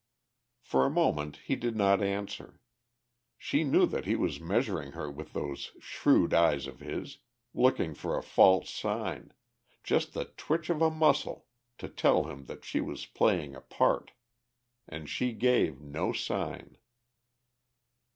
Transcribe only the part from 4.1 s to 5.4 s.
was measuring her with